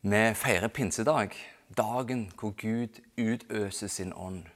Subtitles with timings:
[0.00, 1.34] Vi feirer pinsedag,
[1.76, 4.46] dagen hvor Gud utøser sin ånd.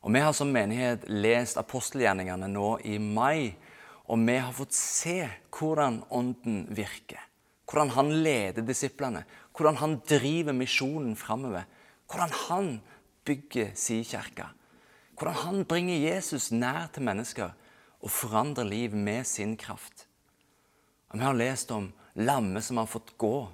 [0.00, 3.52] Og Vi har som menighet lest apostelgjerningene nå i mai,
[4.08, 7.20] og vi har fått se hvordan Ånden virker.
[7.68, 11.68] Hvordan han leder disiplene, hvordan han driver misjonen framover.
[12.08, 12.74] Hvordan han
[13.24, 14.48] bygger sin kirke.
[15.12, 17.52] Hvordan han bringer Jesus nær til mennesker
[18.00, 20.06] og forandrer liv med sin kraft.
[21.12, 23.52] Og Vi har lest om lammet som har fått gå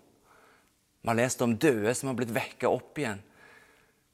[1.02, 3.20] vi har lest om døde som har blitt vekka opp igjen.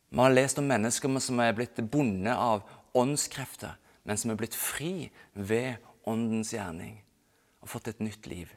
[0.09, 2.63] Vi har lest om mennesker som er blitt bundet av
[2.95, 3.75] åndskrefter,
[4.05, 7.01] men som er blitt fri ved åndens gjerning
[7.65, 8.53] og fått et nytt liv.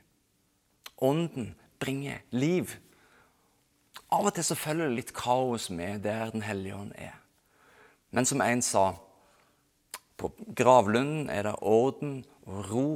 [1.00, 2.76] Ånden bringer liv.
[4.12, 7.16] Av og til så følger det litt kaos med der Den hellige ånd er.
[8.12, 8.96] Men som en sa
[10.18, 12.90] på gravlunden er det orden og ro,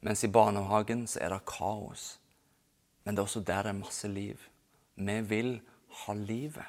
[0.00, 2.18] mens i barnehagen så er det kaos.
[3.04, 4.38] Men det er også der det er masse liv.
[4.94, 5.60] Vi vil
[6.02, 6.66] ha livet.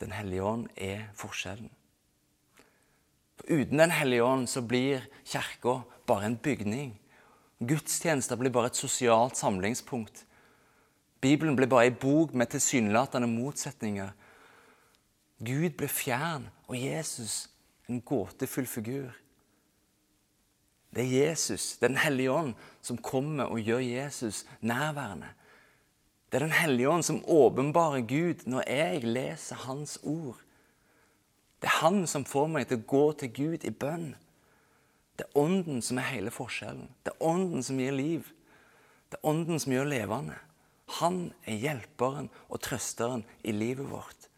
[0.00, 1.70] Den hellige ånd er forskjellen.
[3.36, 7.00] For uten Den hellige ånd så blir kirka bare en bygning.
[7.60, 10.24] Gudstjenester blir bare et sosialt samlingspunkt.
[11.20, 14.10] Bibelen blir bare ei bok med tilsynelatende motsetninger.
[15.40, 17.48] Gud blir fjern, og Jesus
[17.88, 19.12] en gåtefull figur.
[20.94, 25.28] Det er Jesus, Den hellige ånd, som kommer og gjør Jesus nærværende.
[26.30, 30.38] Det er Den hellige ånd som åpenbarer Gud når jeg leser Hans ord.
[31.60, 34.14] Det er Han som får meg til å gå til Gud i bønn.
[35.18, 36.86] Det er Ånden som er hele forskjellen.
[37.04, 38.30] Det er Ånden som gir liv.
[39.10, 40.38] Det er Ånden som gjør levende.
[41.00, 44.30] Han er hjelperen og trøsteren i livet vårt.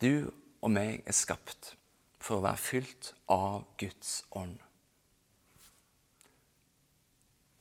[0.00, 0.32] Du
[0.62, 1.74] og meg er skapt
[2.18, 4.58] for å være fylt av Guds ånd.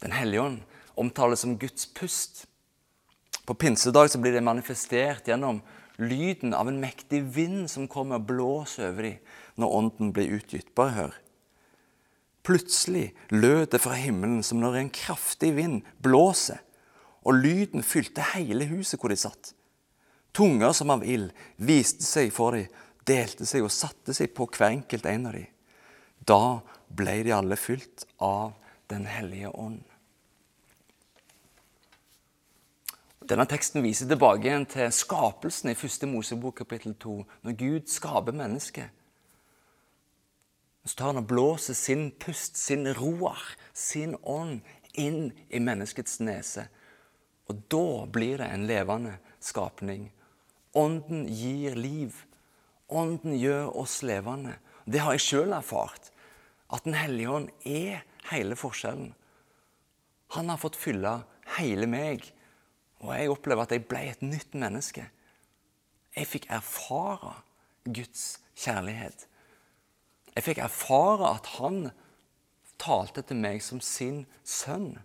[0.02, 0.59] Den hellige ånd
[0.97, 2.47] omtales som Guds pust.
[3.48, 5.62] På pinsedag så blir det manifestert gjennom
[5.98, 10.73] lyden av en mektig vind som kommer og blåser over dem når ånden blir utgitt.
[10.76, 11.16] Bare hør.
[12.44, 16.60] Plutselig lød det fra himmelen som når en kraftig vind blåser,
[17.27, 19.52] og lyden fylte hele huset hvor de satt.
[20.36, 22.70] Tunger som av ild viste seg for dem,
[23.08, 25.48] delte seg og satte seg på hver enkelt en av dem.
[26.27, 28.55] Da ble de alle fylt av
[28.88, 29.82] Den hellige ånd.
[33.27, 38.32] Denne teksten viser tilbake igjen til skapelsen i første Mosebok kapittel 2, når Gud skaper
[38.32, 38.93] mennesket.
[40.88, 43.42] Så tar han og blåser sin pust, sin roar,
[43.76, 44.61] sin ånd,
[44.95, 46.70] inn i menneskets nese.
[47.52, 50.08] Og da blir det en levende skapning.
[50.71, 52.15] Ånden gir liv.
[52.88, 54.55] Ånden gjør oss levende.
[54.88, 56.14] Det har jeg sjøl erfart.
[56.71, 59.11] At Den hellige ånd er hele forskjellen.
[60.39, 61.20] Han har fått fylle
[61.59, 62.32] hele meg
[62.99, 65.05] og jeg opplever at jeg ble et nytt menneske.
[66.15, 67.35] Jeg fikk erfare
[67.85, 69.27] Guds kjærlighet.
[70.35, 71.89] Jeg fikk erfare at han
[72.81, 74.95] talte til meg som sin sønn.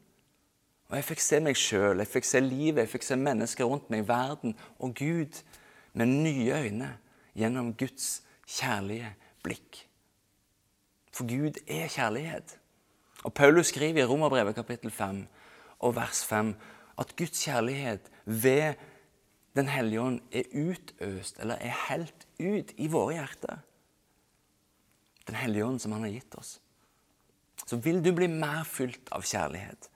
[0.90, 3.88] Og jeg fikk se meg sjøl, jeg fikk se livet, jeg fikk se mennesker rundt
[3.92, 5.40] meg, verden og Gud
[5.96, 6.90] med nye øyne
[7.36, 9.14] gjennom Guds kjærlige
[9.44, 9.86] blikk.
[11.12, 12.58] For Gud er kjærlighet.
[13.24, 15.26] Og Paulus skriver i Romerbrevet kapittel 5
[15.80, 16.54] og vers 5
[16.98, 18.74] at Guds kjærlighet ved
[19.52, 23.58] Den hellige ånd er utøst, eller er helt ut i våre hjerter.
[25.28, 26.54] Den hellige ånd som Han har gitt oss.
[27.66, 29.90] Så vil du bli mer fylt av kjærlighet.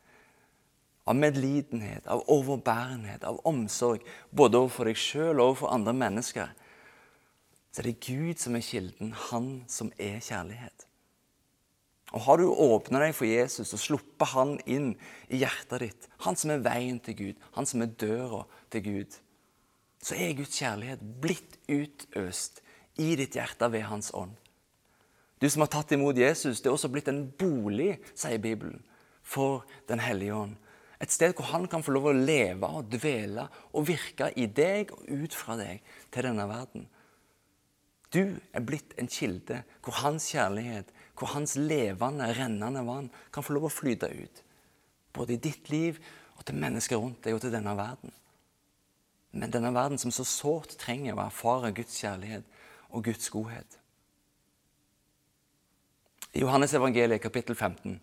[1.08, 4.04] Av medlidenhet, av overbærenhet, av omsorg.
[4.28, 6.52] Både overfor deg sjøl og overfor andre mennesker.
[7.72, 10.86] Så er det Gud som er kilden, Han som er kjærlighet.
[12.16, 14.94] Og Har du åpna deg for Jesus og sluppet han inn
[15.28, 19.18] i hjertet ditt, han som er veien til Gud, han som er døra til Gud,
[20.00, 22.62] så er Guds kjærlighet blitt utøst
[23.02, 24.32] i ditt hjerte ved Hans ånd.
[25.42, 28.80] Du som har tatt imot Jesus, det er også blitt en bolig, sier Bibelen,
[29.20, 30.56] for Den hellige ånd.
[31.02, 33.44] Et sted hvor han kan få lov å leve og dvele
[33.76, 36.86] og virke i deg og ut fra deg til denne verden.
[38.08, 43.56] Du er blitt en kilde hvor hans kjærlighet hvor hans levende, rennende vann kan få
[43.56, 44.42] lov å flyte ut.
[45.16, 45.98] Både i ditt liv
[46.36, 48.12] og til mennesker rundt deg og til denne verden.
[49.36, 52.44] Men denne verden som så sårt trenger å erfare Guds kjærlighet
[52.92, 53.78] og Guds godhet.
[56.36, 57.96] I Johannes evangeliet kapittel 15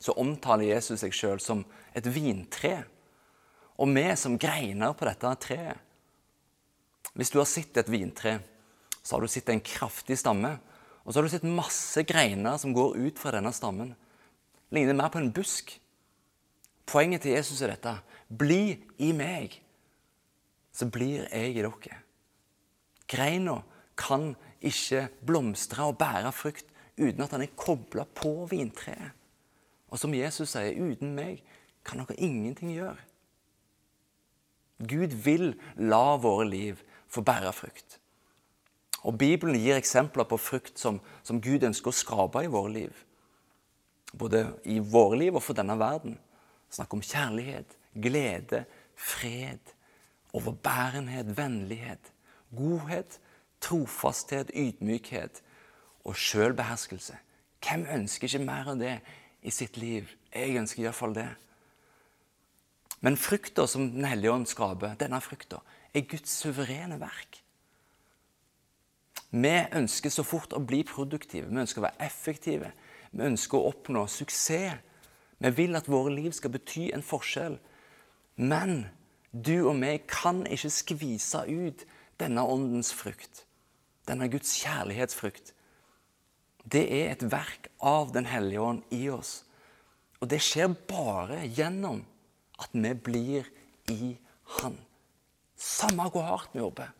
[0.00, 1.62] så omtaler Jesus seg sjøl som
[1.96, 2.86] et vintre.
[3.80, 5.76] Og vi som greiner på dette treet.
[7.12, 8.38] Hvis du har sett et vintre,
[9.02, 10.54] så har du sett en kraftig stamme
[11.04, 13.94] og så har du sett masse greiner som går ut fra denne stammen.
[14.70, 15.72] Ligner mer på en busk.
[16.90, 17.94] Poenget til Jesus er dette.
[18.28, 19.56] Bli i meg,
[20.72, 22.00] så blir jeg i dere.
[23.10, 23.56] Greina
[23.98, 26.68] kan ikke blomstre og bære frukt
[27.00, 29.16] uten at den er kobla på vintreet.
[29.90, 31.40] Og som Jesus sier, uten meg
[31.86, 32.98] kan dere ingenting gjøre.
[34.80, 37.99] Gud vil la våre liv få bære frukt.
[39.02, 43.04] Og Bibelen gir eksempler på frukt som, som Gud ønsker å skrape i våre liv.
[44.12, 46.18] Både i våre liv og for denne verden.
[46.70, 48.64] Snakk om kjærlighet, glede,
[48.94, 49.72] fred,
[50.36, 52.12] overbærenhet, vennlighet,
[52.56, 53.18] godhet,
[53.60, 55.42] trofasthet, ydmykhet
[56.04, 57.16] og sjølbeherskelse.
[57.60, 58.96] Hvem ønsker ikke mer av det
[59.42, 60.08] i sitt liv?
[60.34, 61.28] Jeg ønsker iallfall det.
[63.00, 65.62] Men frukta som Den hellige ånd skaper, denne frukta,
[65.94, 67.40] er Guds suverene verk.
[69.30, 72.72] Vi ønsker så fort å bli produktive, vi ønsker å være effektive.
[73.10, 74.80] Vi ønsker å oppnå suksess.
[75.40, 77.56] Vi vil at våre liv skal bety en forskjell.
[78.36, 78.90] Men
[79.32, 81.86] du og meg kan ikke skvise ut
[82.20, 83.46] denne åndens frukt,
[84.08, 85.54] denne Guds kjærlighetsfrukt.
[86.70, 89.44] Det er et verk av Den hellige ånd i oss.
[90.20, 92.02] Og det skjer bare gjennom
[92.60, 93.48] at vi blir
[93.88, 94.16] i
[94.60, 94.76] Han.
[95.56, 96.90] Samme hvor hardt vi jobber.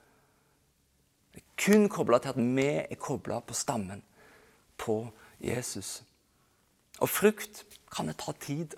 [1.60, 4.02] Kun kobla til at vi er kobla på stammen,
[4.80, 5.02] på
[5.44, 6.00] Jesus.
[7.00, 8.76] Og frukt kan det ta tid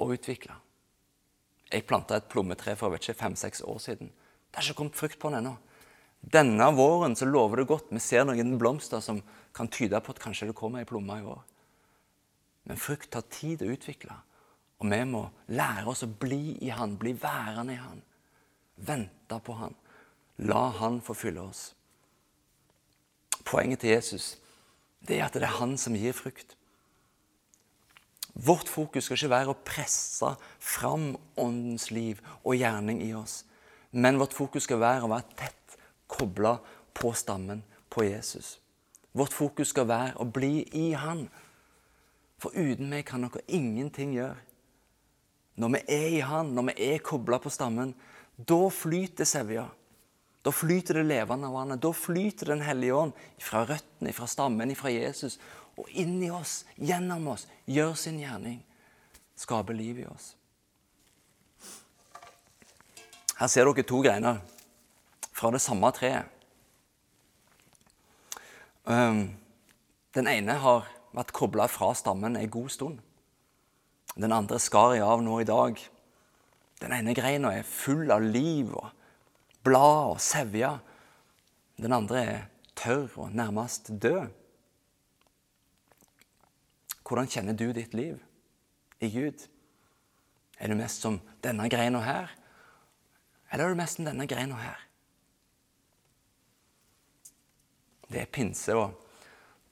[0.00, 0.56] å utvikle.
[1.68, 4.08] Jeg planta et plommetre for fem-seks år siden.
[4.08, 5.56] Det har ikke kommet frukt på den ennå.
[6.24, 7.90] Denne våren så lover det godt.
[7.92, 9.20] Vi ser noen blomster som
[9.52, 11.42] kan tyde på at kanskje det kommer ei plomme i år.
[12.64, 14.16] Men frukt tar tid å utvikle.
[14.80, 18.00] Og vi må lære oss å bli i Han, bli værende i Han.
[18.76, 19.74] Vente på Han.
[20.48, 21.72] La Han få fylle oss.
[23.44, 24.34] Poenget til Jesus
[25.04, 26.56] det er at det er Han som gir frukt.
[28.34, 33.44] Vårt fokus skal ikke være å presse fram Åndens liv og gjerning i oss,
[33.92, 35.76] men vårt fokus skal være å være tett
[36.10, 36.56] kobla
[36.96, 38.58] på stammen, på Jesus.
[39.14, 41.28] Vårt fokus skal være å bli i Han.
[42.42, 44.40] For uten meg kan dere ingenting gjøre.
[45.54, 47.94] Når vi er i Han, når vi er kobla på stammen,
[48.34, 49.68] da flyter sevja.
[50.44, 51.80] Da flyter det levende vannet.
[51.80, 55.38] Da flyter Den hellige ånd fra røttene, fra stammen, fra Jesus
[55.74, 58.60] og inn i oss, gjennom oss, gjør sin gjerning.
[59.34, 60.34] Skaper liv i oss.
[63.40, 64.38] Her ser dere to greiner
[65.34, 66.30] fra det samme treet.
[68.84, 69.32] Um,
[70.14, 70.84] den ene har
[71.16, 73.00] vært kobla fra stammen en god stund.
[74.14, 75.80] Den andre skar jeg av nå i dag.
[76.84, 78.92] Den ene greina er full av liv og
[79.64, 80.70] blad og sevje.
[81.80, 82.42] Den andre er
[82.76, 84.28] tørr og nærmest død.
[87.04, 88.20] Hvordan kjenner du ditt liv
[89.00, 89.46] i Gud?
[90.58, 92.30] Er du mest som denne greina her,
[93.52, 94.80] eller er du mest som denne greina her?
[98.08, 98.94] Det er pinse, og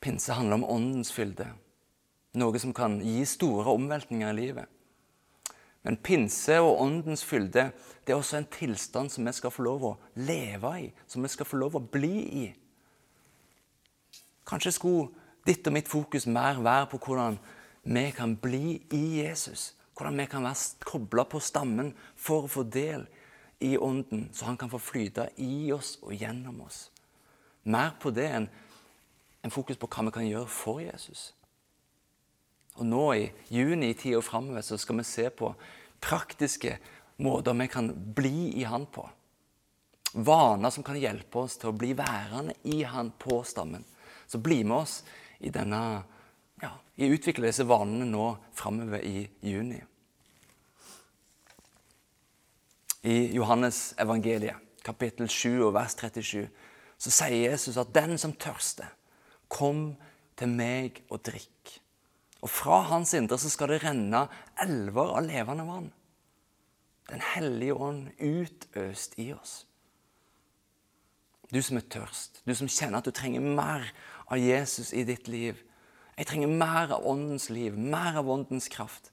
[0.02, 1.46] pinse handler om åndens fylde.
[2.36, 4.71] Noe som kan gi store omveltninger i livet.
[5.82, 7.70] Men pinse og åndens fylde
[8.06, 11.31] det er også en tilstand som vi skal få lov å leve i, som vi
[11.31, 12.46] skal få lov å bli i.
[14.46, 15.11] Kanskje skulle
[15.46, 17.38] ditt og mitt fokus mer være på hvordan
[17.82, 19.73] vi kan bli i Jesus.
[19.94, 23.06] Hvordan vi kan være kobla på stammen for å få del
[23.62, 26.89] i Ånden, så han kan få flyte i oss og gjennom oss.
[27.62, 28.48] Mer på det enn
[29.43, 31.32] en fokus på hva vi kan gjøre for Jesus.
[32.81, 35.52] Og nå i juni i tida framover så skal vi se på
[36.02, 36.79] praktiske
[37.22, 39.05] måter vi kan bli i Han på.
[40.12, 43.84] Vaner som kan hjelpe oss til å bli værende i Han på stammen.
[44.26, 45.02] Så bli med oss
[45.41, 46.02] i denne
[46.62, 48.26] ja, i utvikle disse vanene nå
[48.56, 49.81] framover i juni.
[53.02, 56.46] I Johannes evangeliet, kapittel 7 og vers 37,
[57.02, 58.86] så sier Jesus at den som tørster,
[59.50, 59.91] kom
[60.38, 61.81] til meg og drikk.
[62.43, 64.27] Og fra hans indre så skal det renne
[64.63, 65.91] elver av levende vann.
[67.11, 69.63] Den hellige ånd utøst i oss.
[71.53, 73.91] Du som er tørst, du som kjenner at du trenger mer
[74.32, 75.58] av Jesus i ditt liv.
[76.17, 79.11] Jeg trenger mer av Åndens liv, mer av Åndens kraft.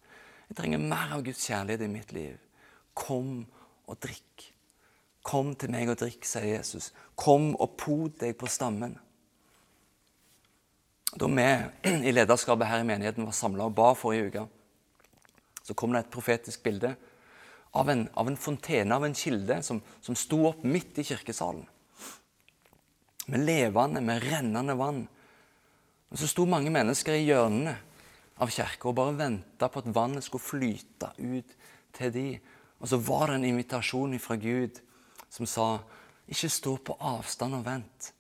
[0.48, 2.38] Jeg trenger mer av Guds kjærlighet i mitt liv.
[2.96, 3.44] Kom
[3.90, 4.48] og drikk.
[5.26, 6.94] Kom til meg og drikk, sier Jesus.
[7.20, 8.96] Kom og pod deg på stammen.
[11.18, 11.46] Da vi
[12.10, 14.46] i lederskapet her i menigheten var samla og ba forrige uke,
[15.66, 16.96] så kom det et profetisk bilde
[17.78, 21.66] av en, av en fontene, av en kilde, som, som sto opp midt i kirkesalen.
[23.30, 25.04] Med levende, med rennende vann.
[26.10, 27.76] Og Så sto mange mennesker i hjørnene
[28.42, 31.54] av kirka og bare venta på at vannet skulle flyte ut
[31.98, 32.28] til de.
[32.80, 34.80] Og så var det en invitasjon fra Gud
[35.30, 35.68] som sa
[36.30, 38.12] ikke stå på avstand og vent,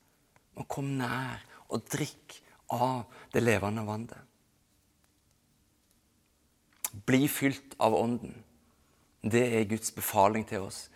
[0.58, 4.17] men kom nær og drikk av det levende vannet.
[7.05, 8.33] Bli fylt av Ånden.
[9.21, 10.88] Det er Guds befaling til oss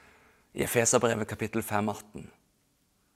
[0.54, 2.32] i Efeserbrevet kapittel 5, 18.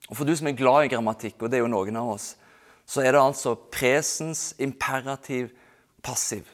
[0.09, 2.35] Og For du som er glad i grammatikk, og det er jo noen av oss,
[2.87, 5.49] så er det altså presens imperativ
[6.03, 6.47] passiv.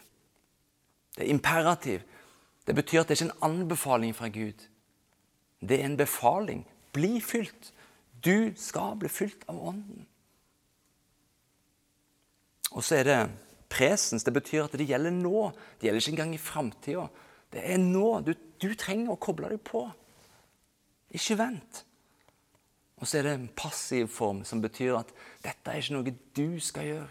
[1.16, 2.02] Det er imperativ.
[2.68, 4.66] Det betyr at det ikke er en anbefaling fra Gud.
[5.62, 6.66] Det er en befaling.
[6.94, 7.74] Bli fylt.
[8.26, 10.08] Du skal bli fylt av Ånden.
[12.74, 13.20] Og så er det
[13.74, 14.26] presens.
[14.26, 15.50] Det betyr at det gjelder nå.
[15.80, 17.08] Det gjelder ikke engang i framtida.
[17.54, 18.08] Det er nå.
[18.26, 19.86] Du, du trenger å koble deg på.
[21.14, 21.84] Ikke vent.
[23.02, 25.10] Og så er det en passiv form, som betyr at
[25.44, 27.10] dette er ikke noe du skal gjøre.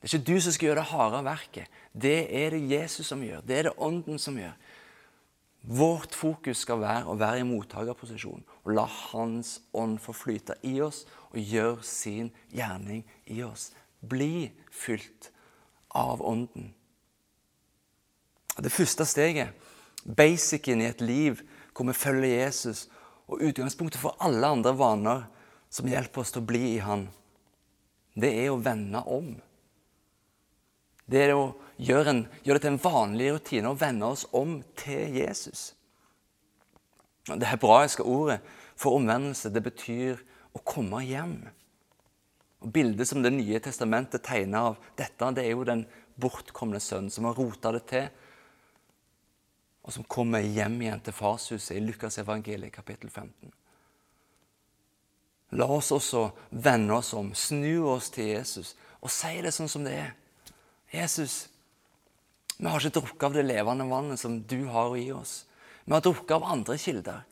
[0.00, 1.80] Det er ikke du som skal gjøre det harde verket.
[1.92, 3.42] Det er det Jesus som gjør.
[3.44, 4.54] Det er det Ånden som gjør.
[5.60, 10.78] Vårt fokus skal være å være i mottakerposisjon og la Hans ånd få flyte i
[10.80, 13.68] oss og gjøre sin gjerning i oss.
[14.00, 15.30] Bli fylt
[15.88, 16.72] av Ånden.
[18.60, 19.54] Det første steget,
[20.04, 21.40] basicen i et liv
[21.74, 22.88] hvor vi følger Jesus,
[23.30, 25.22] og utgangspunktet for alle andre vaner
[25.70, 27.06] som hjelper oss til å bli i Han,
[28.18, 29.30] det er å vende om.
[31.10, 34.58] Det er å gjøre, en, gjøre det til en vanlig rutine å vende oss om
[34.78, 35.70] til Jesus.
[37.30, 38.40] Det hebraiske ordet
[38.78, 40.20] for omvendelse det betyr
[40.56, 41.38] å komme hjem.
[42.60, 45.86] Og Bildet som Det nye testamentet tegner av dette, det er jo den
[46.20, 48.08] bortkomne sønnen som har rota det til,
[49.80, 53.52] og som kommer hjem igjen til farshuset i Lukas evangeliet kapittel 15.
[55.56, 59.86] La oss også vende oss om, snu oss til Jesus og si det sånn som
[59.86, 60.12] det er.
[60.92, 61.48] Jesus,
[62.58, 65.46] vi har ikke drukket av det levende vannet som du har å gi oss.
[65.86, 67.24] Vi har drukket av andre kilder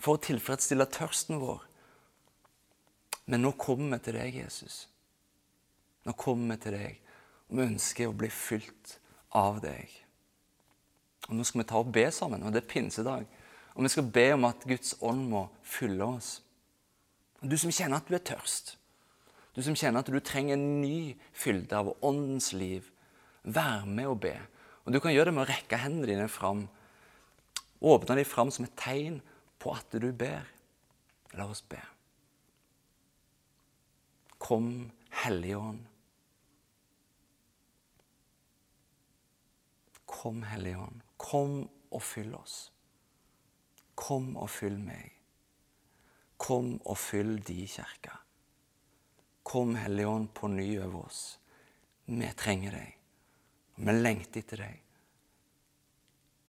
[0.00, 1.66] for å tilfredsstille tørsten vår.
[3.30, 4.80] Men nå kommer vi til deg, Jesus.
[6.06, 7.00] Nå kommer vi til deg,
[7.46, 8.96] og vi ønsker å bli fylt
[9.38, 9.92] av deg.
[11.28, 13.28] Og Nå skal vi ta og be sammen, og det er pinsedag.
[13.76, 16.40] Og vi skal be om at Guds ånd må fylle oss.
[17.40, 18.74] Og Du som kjenner at du er tørst,
[19.54, 22.90] du som kjenner at du trenger en ny fylde av åndens liv,
[23.42, 24.34] vær med og be.
[24.84, 26.66] Og Du kan gjøre det med å rekke hendene dine fram.
[27.80, 29.20] Åpne dem fram som et tegn
[29.58, 30.46] på at du ber.
[31.38, 31.78] La oss be.
[34.40, 35.86] Kom, Hellige Ånd.
[40.06, 41.02] Kom, Hellige Ånd.
[41.20, 41.58] Kom
[41.90, 42.56] og fyll oss.
[43.94, 45.12] Kom og fyll meg.
[46.40, 48.16] Kom og fyll de kirke.
[49.44, 51.22] Kom, Hellige Ånd, på ny over oss.
[52.08, 52.96] Vi trenger deg.
[53.76, 54.89] Vi lengter etter deg.